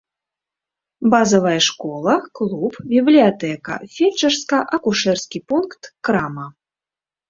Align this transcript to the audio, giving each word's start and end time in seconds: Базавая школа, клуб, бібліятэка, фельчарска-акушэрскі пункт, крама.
Базавая 1.13 1.59
школа, 1.67 2.15
клуб, 2.41 2.73
бібліятэка, 2.95 3.73
фельчарска-акушэрскі 3.95 5.47
пункт, 5.51 5.81
крама. 6.09 6.53